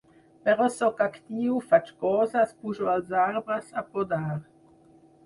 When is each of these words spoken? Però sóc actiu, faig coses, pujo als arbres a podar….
Però 0.45 0.67
sóc 0.75 1.01
actiu, 1.05 1.59
faig 1.73 1.91
coses, 2.05 2.55
pujo 2.63 2.89
als 2.95 3.13
arbres 3.25 3.69
a 3.83 3.85
podar…. 3.93 4.23